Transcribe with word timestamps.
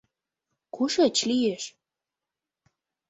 —Кушеч 0.75 1.17
лиеш? 1.29 1.63